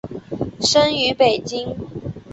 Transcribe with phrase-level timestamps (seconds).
[0.59, 1.75] 生于北京。